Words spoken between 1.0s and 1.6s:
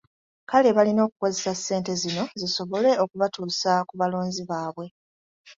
okukozesa